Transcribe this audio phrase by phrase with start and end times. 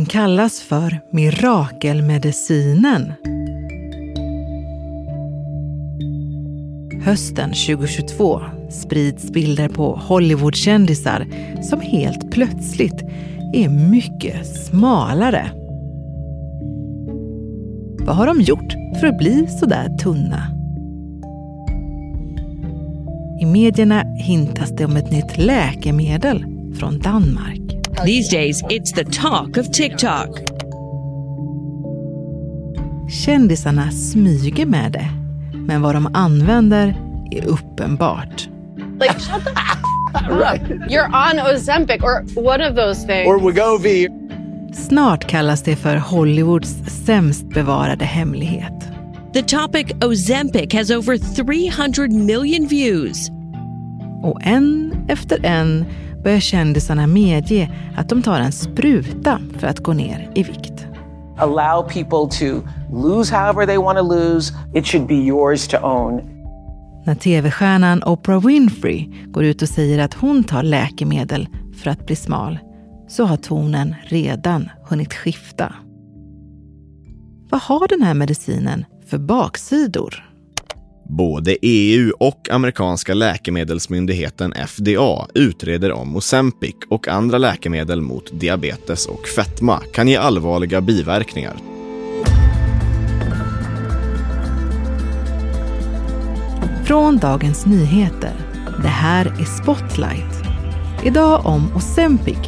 [0.00, 3.12] Den kallas för mirakelmedicinen.
[7.04, 11.26] Hösten 2022 sprids bilder på Hollywoodkändisar
[11.62, 13.02] som helt plötsligt
[13.54, 15.50] är mycket smalare.
[18.06, 20.46] Vad har de gjort för att bli så där tunna?
[23.40, 26.44] I medierna hintas det om ett nytt läkemedel
[26.78, 27.59] från Danmark.
[28.04, 30.28] These days, it's the talk of TikTok.
[33.08, 35.08] Kändisarna smyger med det,
[35.52, 36.94] men vad de använder
[37.30, 38.48] är uppenbart.
[39.00, 40.62] Like, shut the right.
[40.90, 43.28] You're on Ozempic or one of those things.
[43.28, 44.08] Or Wegovy.
[44.72, 48.88] Snart kallas det för Hollywoods sämst bevarade hemlighet.
[49.32, 53.30] The topic Ozempic has over 300 million views.
[54.22, 55.84] Och en efter en
[56.22, 60.86] börjar kändisarna medge att de tar en spruta för att gå ner i vikt.
[61.38, 64.54] Allow people to lose however they want to lose.
[64.74, 66.20] It should be yours to own.
[67.04, 72.16] När tv-stjärnan Oprah Winfrey går ut och säger att hon tar läkemedel för att bli
[72.16, 72.58] smal
[73.08, 75.74] så har tonen redan hunnit skifta.
[77.50, 80.29] Vad har den här medicinen för baksidor?
[81.10, 89.28] Både EU och amerikanska läkemedelsmyndigheten FDA utreder om Ozempic och andra läkemedel mot diabetes och
[89.28, 91.56] fetma kan ge allvarliga biverkningar.
[96.84, 98.34] Från Dagens Nyheter.
[98.82, 100.44] Det här är Spotlight.
[101.04, 102.38] Idag om Ozempic,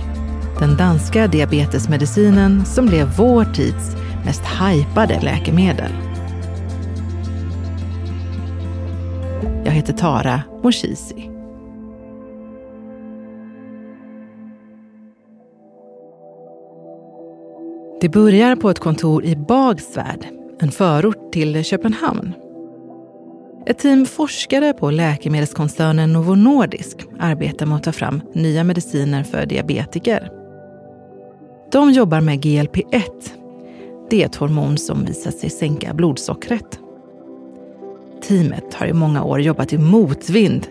[0.58, 6.11] den danska diabetesmedicinen som blev vår tids mest hypade läkemedel.
[9.72, 11.30] Jag heter Tara Moshisi.
[18.00, 20.27] Det börjar på ett kontor i Bagsvärd,
[20.61, 22.32] en förort till Köpenhamn.
[23.66, 29.46] Ett team forskare på läkemedelskoncernen Novo Nordisk arbetar med att ta fram nya mediciner för
[29.46, 30.30] diabetiker.
[31.72, 33.02] De jobbar med GLP-1.
[34.11, 36.81] Det är ett hormon som visat sig sänka blodsockret.
[38.22, 40.66] Teamet har i många år jobbat i motvind.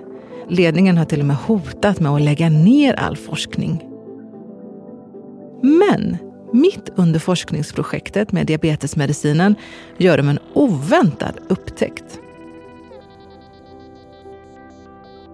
[0.50, 3.84] Ledningen har till och med hotat med att lägga ner all forskning.
[5.62, 6.18] Men
[6.54, 9.56] mitt under forskningsprojektet med diabetesmedicinen
[9.98, 12.20] gör de en oväntad upptäckt.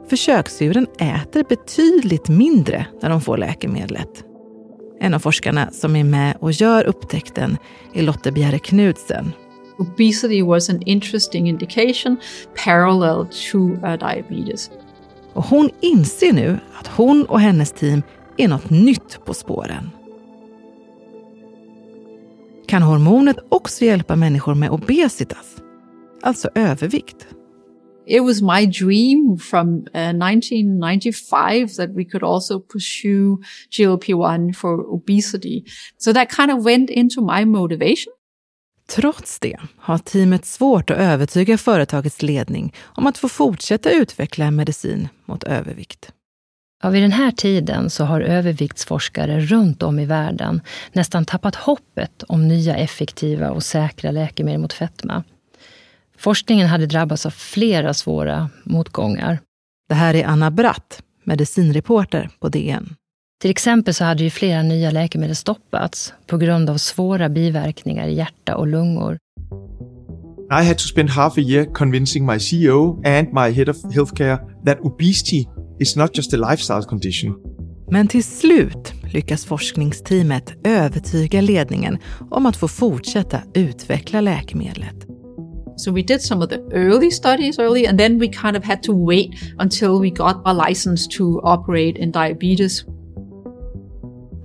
[0.09, 4.23] Försöksdjuren äter betydligt mindre när de får läkemedlet.
[4.99, 7.57] En av forskarna som är med och gör upptäckten
[7.93, 9.33] är Lotte Bjerre Knudsen.
[9.79, 12.17] Obesity was an interesting indication
[12.65, 14.71] parallel to uh, diabetes.
[15.33, 18.01] Och hon inser nu att hon och hennes team
[18.37, 19.89] är något nytt på spåren.
[22.67, 25.55] Kan hormonet också hjälpa människor med obesitas,
[26.21, 27.27] alltså övervikt?
[28.07, 33.37] It was my dream from uh, 1995 that we could also pursue
[33.69, 35.65] GLP-1 for obesity.
[35.97, 38.13] So that kind of went into my motivation.
[38.87, 44.55] Trots det har teamet svårt att övertyga företagets ledning om att få fortsätta utveckla en
[44.55, 46.11] medicin mot övervikt.
[46.83, 50.61] Ja, vid den här tiden så har överviktsforskare runt om i världen
[50.93, 55.23] nästan tappat hoppet om nya effektiva och säkra läkemedel mot fetma.
[56.17, 59.39] Forskningen hade drabbats av flera svåra motgångar.
[59.89, 62.95] Det här är Anna Bratt, medicinreporter på DN.
[63.41, 68.13] Till exempel så hade ju flera nya läkemedel stoppats på grund av svåra biverkningar i
[68.13, 69.17] hjärta och lungor.
[70.51, 74.37] I had to spend half a year convincing my CEO and my head of healthcare
[74.65, 75.47] that obesity
[75.79, 77.35] is not just a lifestyle condition.
[77.91, 81.97] Men till slut lyckas forskningsteamet övertyga ledningen
[82.31, 84.95] om att få fortsätta utveckla läkemedlet.
[85.77, 88.83] So we did some of the early studies early, and then we kind of had
[88.83, 92.85] to wait until we got a license to operate in diabetes.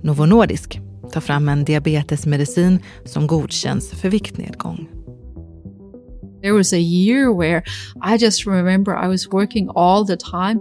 [0.03, 0.79] Novo Nordisk
[1.11, 4.87] tar fram en diabetesmedicin som godkänns för viktnedgång.
[6.41, 7.63] There was a year where
[8.13, 10.59] I just remember I was working all the time.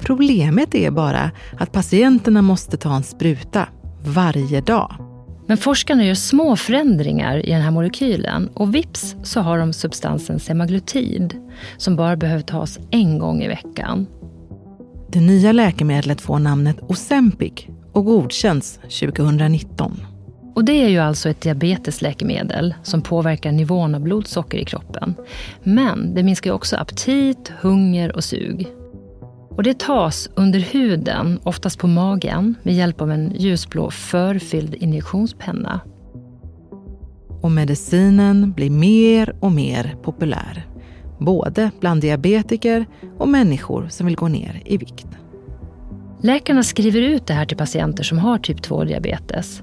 [0.00, 3.68] Problemet är bara att patienterna måste ta en spruta
[4.04, 4.94] varje dag.
[5.46, 10.40] Men forskarna gör små förändringar i den här molekylen och vips så har de substansen
[10.40, 11.34] semaglutid
[11.76, 14.06] som bara behöver tas en gång i veckan.
[15.12, 20.00] Det nya läkemedlet får namnet Ozempic och godkänns 2019.
[20.54, 25.14] Och det är ju alltså ett diabetesläkemedel som påverkar nivån av blodsocker i kroppen.
[25.62, 28.68] Men det minskar också aptit, hunger och sug.
[29.50, 35.80] Och det tas under huden, oftast på magen, med hjälp av en ljusblå förfylld injektionspenna.
[37.42, 40.66] Och medicinen blir mer och mer populär.
[41.18, 42.86] Både bland diabetiker
[43.18, 45.06] och människor som vill gå ner i vikt.
[46.24, 49.62] Läkarna skriver ut det här till patienter som har typ 2-diabetes.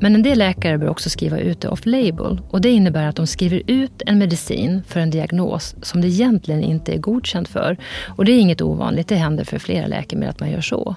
[0.00, 3.26] Men en del läkare bör också skriva ut det off-label och det innebär att de
[3.26, 7.76] skriver ut en medicin för en diagnos som det egentligen inte är godkänd för.
[8.16, 10.96] Och det är inget ovanligt, det händer för flera läkemedel att man gör så.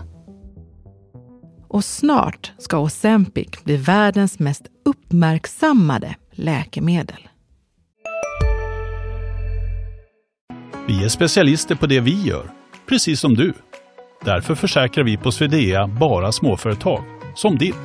[1.67, 7.27] Och snart ska Ozempic bli världens mest uppmärksammade läkemedel.
[10.87, 12.51] Vi är specialister på det vi gör,
[12.87, 13.53] precis som du.
[14.25, 17.03] Därför försäkrar vi på Swedea bara småföretag,
[17.35, 17.75] som ditt.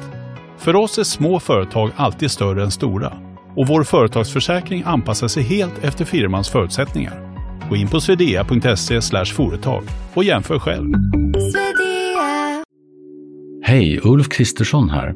[0.59, 3.13] För oss är små företag alltid större än stora
[3.57, 7.37] och vår företagsförsäkring anpassar sig helt efter firmans förutsättningar.
[7.69, 9.83] Gå in på swedea.se företag
[10.15, 10.95] och jämför själv.
[13.63, 15.15] Hej, Ulf Kristersson här.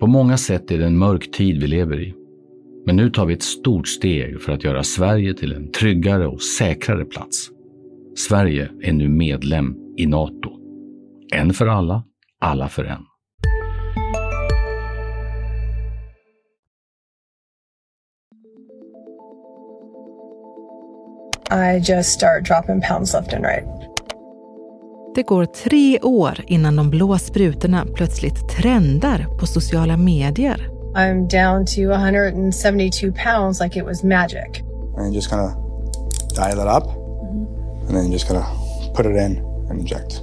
[0.00, 2.14] På många sätt är det en mörk tid vi lever i.
[2.86, 6.42] Men nu tar vi ett stort steg för att göra Sverige till en tryggare och
[6.42, 7.50] säkrare plats.
[8.28, 10.50] Sverige är nu medlem i Nato.
[11.34, 12.04] En för alla,
[12.40, 13.00] alla för en.
[21.52, 23.64] I just start dropping pounds left and right.
[25.14, 30.68] Det går tre år innan de blå sprutorna plötsligt trendar på sociala medier.
[30.94, 34.62] I'm down to 172 pounds like it was magic.
[34.96, 35.50] And just kind of
[36.36, 36.99] dial it up
[37.90, 38.44] and then just of
[38.96, 40.22] put it in and inject.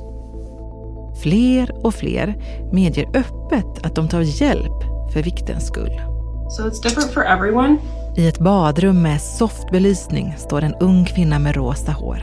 [1.22, 2.36] Fler och fler
[2.72, 4.84] medger öppet att de tar hjälp
[5.14, 6.02] för viktens skull.
[6.50, 7.78] So it's different for everyone.
[8.18, 12.22] I ett badrum med softbelysning står en ung kvinna med rosa hår.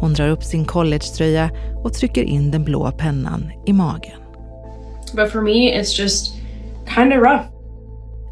[0.00, 1.50] Hon drar upp sin collegetröja
[1.84, 4.20] och trycker in den blå pennan i magen.
[5.14, 6.34] But for me it's just
[6.96, 7.44] kind of rough.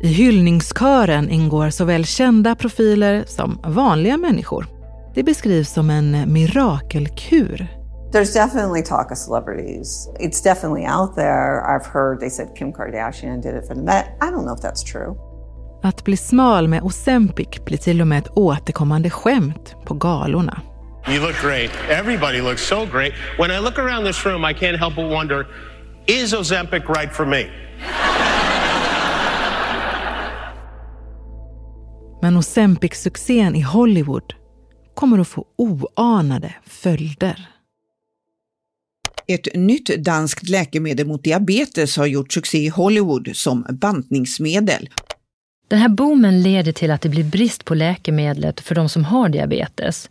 [0.02, 4.79] I hyllningskören ingår såväl kända profiler som vanliga människor.
[5.14, 7.66] Det beskrivs som en mirakelkur.
[8.12, 10.08] There's definitely talk of celebrities.
[10.20, 11.60] It's definitely out there.
[11.66, 14.06] I've heard they said Kim Kardashian did it for the Met.
[14.20, 15.16] I don't know if that's true.
[15.82, 20.60] Att bli smal med Ozempic blir till och med ett återkommande skämt på galorna.
[21.08, 21.70] You look great.
[21.90, 23.12] Everybody looks so great.
[23.38, 25.46] When I look around this room, I can't help but wonder,
[26.06, 27.50] is Ozempic right for me?
[32.22, 34.34] Men Ozempic-succén i Hollywood
[34.94, 37.48] kommer att få oanade följder.
[39.26, 44.88] Ett nytt danskt läkemedel mot diabetes har gjort succé i Hollywood som bantningsmedel.
[45.69, 49.28] Den här boomen leder till att det blir brist på läkemedlet för de som har
[49.28, 50.10] diabetes.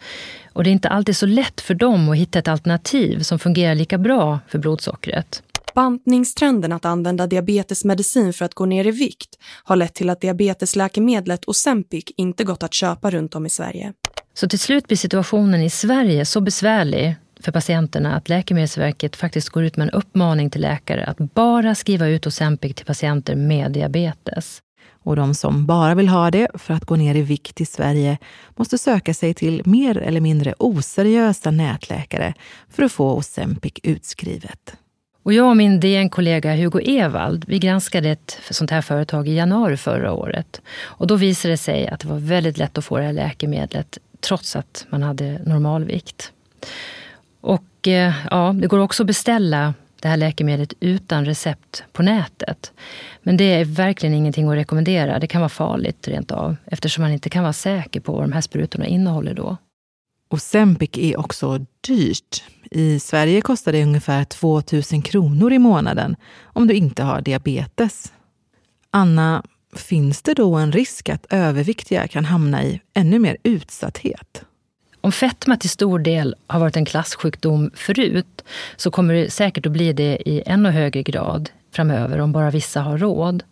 [0.53, 3.75] Och det är inte alltid så lätt för dem att hitta ett alternativ som fungerar
[3.75, 5.43] lika bra för blodsockret.
[5.75, 9.29] Bantningstrenden att använda diabetesmedicin för att gå ner i vikt
[9.63, 13.93] har lett till att diabetesläkemedlet Ozempic inte gått att köpa runt om i Sverige.
[14.39, 19.63] Så till slut blir situationen i Sverige så besvärlig för patienterna att Läkemedelsverket faktiskt går
[19.63, 24.59] ut med en uppmaning till läkare att bara skriva ut Ozempic till patienter med diabetes.
[25.03, 28.17] Och de som bara vill ha det för att gå ner i vikt i Sverige
[28.55, 32.33] måste söka sig till mer eller mindre oseriösa nätläkare
[32.69, 34.75] för att få Ozempic utskrivet.
[35.23, 39.77] Och jag och min DN-kollega Hugo Evald, vi granskade ett sånt här företag i januari
[39.77, 40.61] förra året.
[40.81, 43.97] Och då visade det sig att det var väldigt lätt att få det här läkemedlet
[44.19, 46.31] trots att man hade normalvikt.
[47.41, 52.71] Och eh, ja, det går också att beställa det här läkemedlet utan recept på nätet.
[53.23, 55.19] Men det är verkligen ingenting att rekommendera.
[55.19, 58.31] Det kan vara farligt rent av eftersom man inte kan vara säker på vad de
[58.31, 59.57] här sprutorna innehåller då.
[60.29, 62.43] Ozempic är också dyrt.
[62.71, 64.61] I Sverige kostar det ungefär 2
[64.91, 68.13] 000 kronor i månaden om du inte har diabetes.
[68.91, 69.43] Anna,
[69.75, 74.43] finns det då en risk att överviktiga kan hamna i ännu mer utsatthet?
[75.01, 78.43] Om fetma till stor del har varit en klassjukdom förut
[78.75, 82.81] så kommer det säkert att bli det i ännu högre grad framöver om bara vissa
[82.81, 83.43] har råd.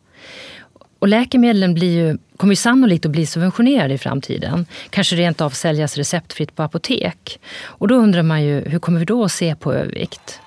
[0.99, 4.65] Och läkemedlen blir ju, kommer ju sannolikt att bli subventionerade i framtiden.
[4.89, 7.39] Kanske rent av säljas receptfritt på apotek.
[7.61, 10.39] Och då undrar man ju, hur kommer vi då att se på övervikt?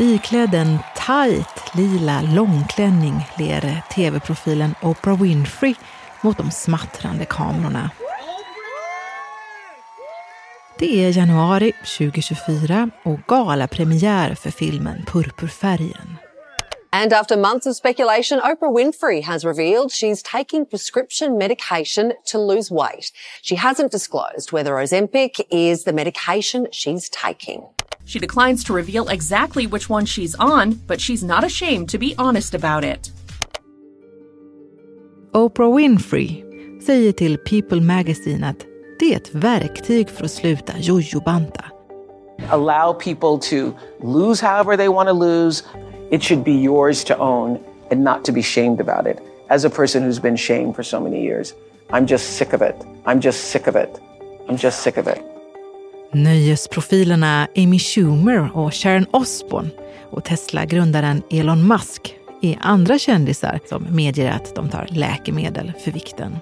[0.00, 5.74] Iklädd en tajt lila långklänning ler tv-profilen Oprah Winfrey
[6.20, 7.90] mot de smattrande kamerorna.
[10.78, 16.16] Det är januari 2024 och galapremiär för filmen Purpurfärgen.
[16.92, 22.74] And after months of speculation, Oprah Winfrey has revealed she's taking prescription medication to lose
[22.74, 23.12] weight.
[23.42, 27.62] She hasn't disclosed whether Ozempic is the medication she's taking.
[28.08, 32.14] She declines to reveal exactly which one she's on, but she's not ashamed to be
[32.16, 33.12] honest about it.
[35.32, 36.44] Oprah Winfrey
[36.82, 38.66] säger till People Magazine att
[38.98, 41.64] det är ett verktyg för att sluta jojobanta.
[42.50, 45.62] Allow people to lose however they want to lose.
[46.10, 47.58] It should be yours to own
[47.90, 49.18] and not to be shamed about it.
[49.48, 51.54] As a person who's been shamed for so many years,
[51.90, 52.76] I'm just sick of it.
[53.04, 54.00] I'm just sick of it.
[54.48, 55.37] I'm just sick of it.
[56.12, 59.70] Nöjesprofilerna Amy Schumer och Sharon Osbourne
[60.10, 66.36] och Tesla-grundaren Elon Musk är andra kändisar som medger att de tar läkemedel för vikten.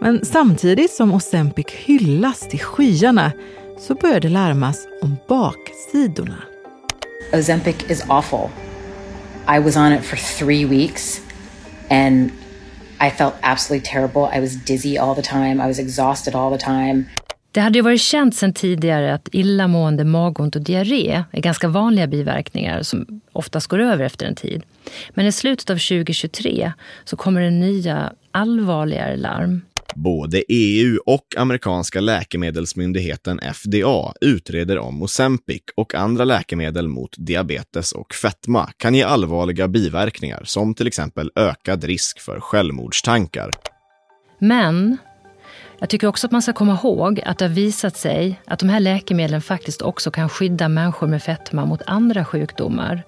[0.00, 3.32] Men samtidigt som Ozempic hyllas till skyarna
[3.78, 6.42] så börjar det larmas om baksidorna.
[7.32, 8.48] Ozempic is awful.
[9.56, 11.20] I was on it for three weeks
[11.90, 12.30] and
[13.00, 14.38] I felt absolutely terrible.
[14.38, 15.64] I was dizzy all the time.
[15.64, 17.04] I was exhausted all the time.
[17.54, 22.06] Det hade ju varit känt sedan tidigare att illamående, magont och diarré är ganska vanliga
[22.06, 24.62] biverkningar som oftast går över efter en tid.
[25.10, 26.72] Men i slutet av 2023
[27.04, 29.60] så kommer det nya allvarligare larm.
[29.94, 38.14] Både EU och amerikanska läkemedelsmyndigheten FDA utreder om Ozempic och andra läkemedel mot diabetes och
[38.14, 43.50] fetma kan ge allvarliga biverkningar som till exempel ökad risk för självmordstankar.
[44.38, 44.98] Men
[45.84, 48.68] jag tycker också att man ska komma ihåg att det har visat sig att de
[48.68, 53.02] här läkemedlen faktiskt också kan skydda människor med fetma mot andra sjukdomar.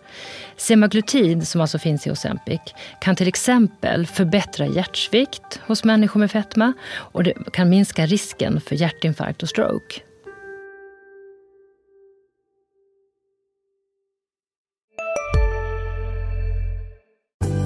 [0.57, 2.61] Semaglutid, som alltså finns i Ozempic,
[3.01, 8.75] kan till exempel förbättra hjärtsvikt hos människor med fetma och det kan minska risken för
[8.75, 10.01] hjärtinfarkt och stroke.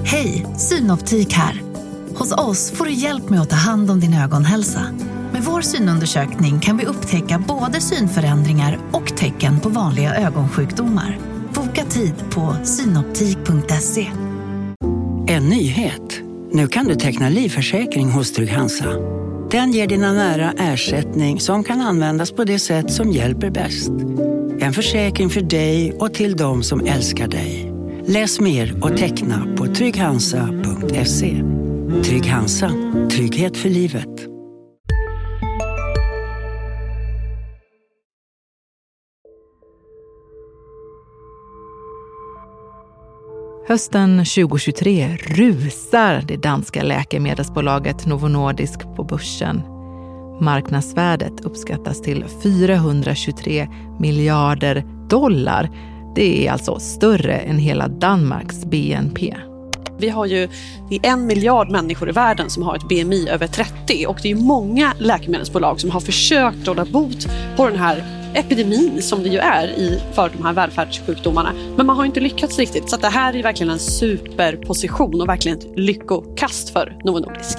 [0.05, 1.80] Hej, Synoptik här.
[2.21, 4.81] Hos oss får du hjälp med att ta hand om din ögonhälsa.
[5.33, 11.19] Med vår synundersökning kan vi upptäcka både synförändringar och tecken på vanliga ögonsjukdomar.
[11.53, 14.07] Boka tid på synoptik.se.
[15.27, 16.21] En nyhet.
[16.51, 18.89] Nu kan du teckna livförsäkring hos Trygg-Hansa.
[19.51, 23.91] Den ger dina nära ersättning som kan användas på det sätt som hjälper bäst.
[24.59, 27.73] En försäkring för dig och till de som älskar dig.
[28.05, 31.60] Läs mer och teckna på trygghansa.se.
[31.91, 32.71] Trygg Hansa.
[33.11, 34.27] Trygghet för livet.
[43.67, 49.61] Hösten 2023 rusar det danska läkemedelsbolaget Novo Nordisk på börsen.
[50.41, 53.67] Marknadsvärdet uppskattas till 423
[53.99, 55.69] miljarder dollar.
[56.15, 59.50] Det är alltså större än hela Danmarks BNP.
[60.01, 60.47] Vi har ju
[60.89, 64.31] det är en miljard människor i världen som har ett BMI över 30 och det
[64.31, 67.27] är många läkemedelsbolag som har försökt råda bot
[67.57, 68.03] på den här
[68.33, 71.53] epidemin som det ju är i, för de här välfärdssjukdomarna.
[71.77, 72.89] Men man har inte lyckats riktigt.
[72.89, 77.57] Så det här är verkligen en superposition och verkligen ett lyckokast för Novo Nordisk.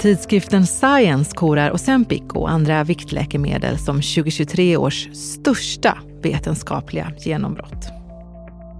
[0.00, 7.97] Tidskriften Science korar Ozempic och andra viktläkemedel som 2023 års största vetenskapliga genombrott.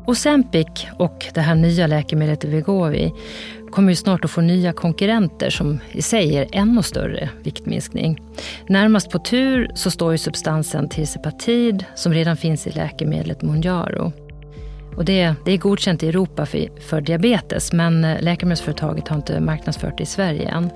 [0.09, 3.11] Ozempic och det här nya läkemedlet Wegovy
[3.71, 8.21] kommer ju snart att få nya konkurrenter som i sig ger ännu större viktminskning.
[8.69, 14.13] Närmast på tur så står ju substansen Tirsepatid som redan finns i läkemedlet Mounjaro.
[14.97, 19.41] Och det, det är godkänt i Europa för, för diabetes men eh, läkemedelsföretaget har inte
[19.41, 20.71] marknadsfört det i Sverige än.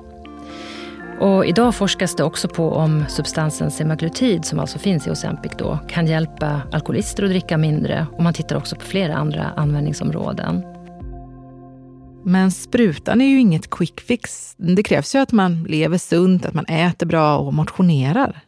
[1.23, 5.79] Och idag forskas det också på om substansen semaglutid, som alltså finns i Ozempic, då,
[5.89, 8.07] kan hjälpa alkoholister att dricka mindre.
[8.13, 10.63] Och man tittar också på flera andra användningsområden.
[12.25, 14.55] Men sprutan är ju inget quick fix.
[14.57, 18.41] Det krävs ju att man lever sunt, att man äter bra och motionerar.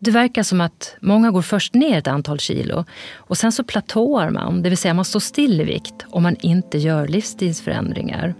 [0.00, 2.84] Det verkar som att många går först ner ett antal kilo
[3.14, 6.36] och sen så platåar man, det vill säga man står still i vikt om man
[6.40, 8.34] inte gör livsstilsförändringar.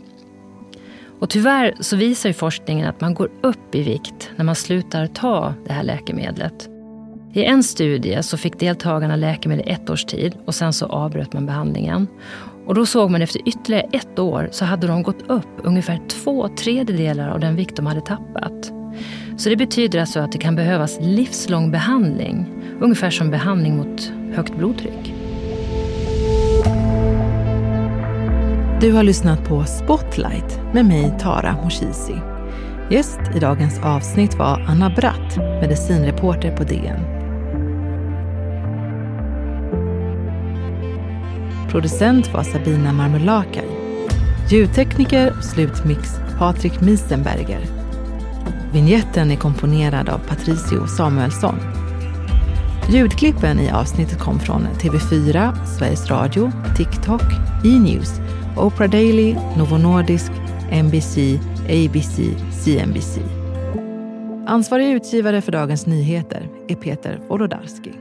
[1.23, 5.07] Och tyvärr så visar ju forskningen att man går upp i vikt när man slutar
[5.07, 6.69] ta det här läkemedlet.
[7.33, 11.47] I en studie så fick deltagarna läkemedel ett års tid och sen så avbröt man
[11.47, 12.07] behandlingen.
[12.67, 16.49] Och då såg man efter ytterligare ett år så hade de gått upp ungefär två
[16.49, 18.73] tredjedelar av den vikt de hade tappat.
[19.37, 22.47] Så det betyder alltså att det kan behövas livslång behandling,
[22.81, 25.22] ungefär som behandling mot högt blodtryck.
[28.83, 32.15] Du har lyssnat på Spotlight med mig, Tara Moshizi.
[32.91, 37.01] Gäst i dagens avsnitt var Anna Bratt, medicinreporter på DN.
[41.71, 43.69] Producent var Sabina Marmulakai.
[44.51, 46.01] Ljudtekniker och slutmix
[46.39, 47.61] Patrik Miesenberger.
[48.73, 51.59] Vinjetten är komponerad av Patricio Samuelsson.
[52.89, 57.23] Ljudklippen i avsnittet kom från TV4, Sveriges Radio, TikTok,
[57.65, 58.21] E-news,
[58.57, 60.33] Oprah Daily, Novo Nordisk,
[60.71, 62.17] NBC, ABC,
[62.65, 63.21] CNBC.
[64.47, 67.93] Ansvarig utgivare för Dagens Nyheter är Peter Wolodarski.